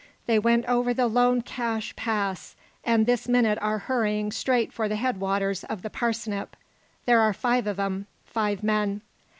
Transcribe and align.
They 0.25 0.39
went 0.39 0.65
over 0.65 0.95
the 0.95 1.05
Lone 1.05 1.41
Cache 1.43 1.95
Pass, 1.95 2.55
and 2.83 3.05
this 3.05 3.27
minute 3.27 3.59
are 3.61 3.77
hurrying 3.77 4.31
straight 4.31 4.73
for 4.73 4.89
the 4.89 4.95
headwaters 4.95 5.63
of 5.65 5.83
the 5.83 5.91
Parsnip. 5.91 6.55
There 7.05 7.19
are 7.21 7.33
five 7.33 7.67
of 7.67 7.79
'em 7.79 8.07
five 8.25 8.63
men." 8.63 9.01